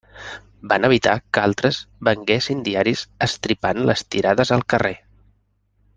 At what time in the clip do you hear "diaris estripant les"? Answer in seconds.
2.69-4.05